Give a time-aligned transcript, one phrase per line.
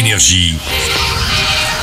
[0.00, 0.56] Énergie.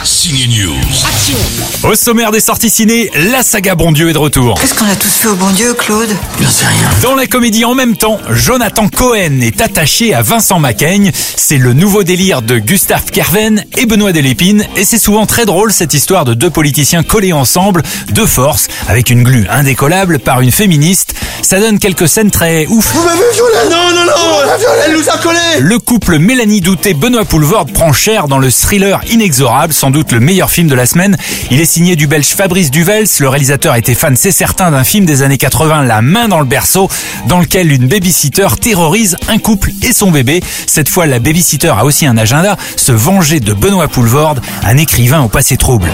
[0.07, 1.83] News.
[1.83, 4.57] Au sommaire des sorties ciné, la saga Bon Dieu est de retour.
[4.57, 6.07] Qu'est-ce qu'on a tous fait au bon Dieu, Claude?
[6.41, 6.87] J'en sais rien.
[7.03, 11.11] Dans la comédie en même temps, Jonathan Cohen est attaché à Vincent Macaigne.
[11.35, 14.65] C'est le nouveau délire de Gustave Kerven et Benoît Delépine.
[14.77, 19.09] Et c'est souvent très drôle cette histoire de deux politiciens collés ensemble, de force, avec
[19.09, 21.15] une glu indécollable par une féministe.
[21.41, 22.93] Ça donne quelques scènes très ouf.
[22.93, 24.51] Vous m'avez violé Non, non, non
[24.85, 29.73] Elle nous a collé Le couple Mélanie Douté-Benoît Poulvord prend cher dans le thriller Inexorable,
[29.73, 31.17] sans doute le meilleur film de la semaine.
[31.49, 33.07] Il est signé du belge Fabrice Duvels.
[33.19, 36.45] Le réalisateur était fan, c'est certain, d'un film des années 80, La main dans le
[36.45, 36.89] berceau,
[37.27, 40.41] dans lequel une babysitter terrorise un couple et son bébé.
[40.67, 45.21] Cette fois, la babysitter a aussi un agenda, se venger de Benoît Poulvord, un écrivain
[45.21, 45.89] au passé trouble.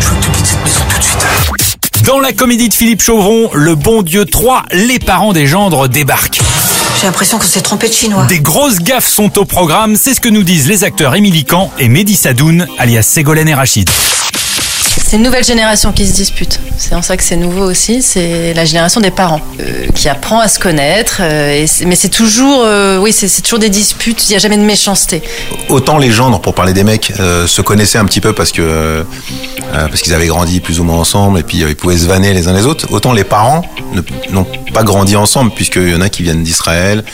[0.00, 2.04] Je veux que tu quittes cette maison tout de suite.
[2.04, 6.43] Dans la comédie de Philippe Chauvron, Le Bon Dieu 3, les parents des gendres débarquent.
[7.04, 8.24] J'ai l'impression qu'on s'est trompé de chinois.
[8.24, 11.68] Des grosses gaffes sont au programme, c'est ce que nous disent les acteurs Émilie Kahn
[11.78, 13.90] et Mehdi Sadoun, alias Ségolène et Rachid.
[15.06, 16.60] C'est une nouvelle génération qui se dispute.
[16.78, 18.00] C'est en ça que c'est nouveau aussi.
[18.00, 21.18] C'est la génération des parents euh, qui apprend à se connaître.
[21.20, 24.24] euh, et mais c'est toujours, euh, oui, c'est toujours des disputes.
[24.26, 25.22] Il n'y a jamais de méchanceté.
[25.68, 28.62] Autant les gendres, pour parler des mecs, euh, se connaissaient un petit peu parce que
[28.62, 29.04] euh,
[29.72, 32.32] parce qu'ils avaient grandi plus ou moins ensemble et puis euh, ils pouvaient se vanner
[32.32, 32.86] les uns les autres.
[32.90, 33.62] Autant les parents
[34.30, 37.04] n'ont pas grandi ensemble puisqu'il y en a qui viennent d'Israël,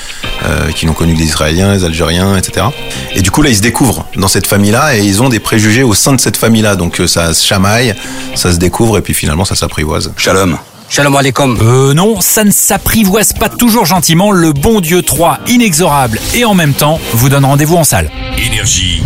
[0.44, 2.66] euh, qui n'ont connu que des Israéliens, les Algériens, etc.
[3.14, 5.82] Et du coup là ils se découvrent dans cette famille-là et ils ont des préjugés
[5.82, 6.74] au sein de cette famille-là.
[6.74, 7.94] Donc euh, ça se chamaille,
[8.34, 10.10] ça se découvre et puis finalement ça s'apprivoise.
[10.16, 10.56] Shalom.
[10.88, 11.58] Shalom alaikum.
[11.62, 14.32] Euh non, ça ne s'apprivoise pas toujours gentiment.
[14.32, 18.10] Le Bon Dieu 3, inexorable et en même temps, vous donne rendez-vous en salle.
[18.38, 19.02] Énergie.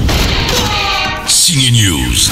[1.27, 2.31] Signe News.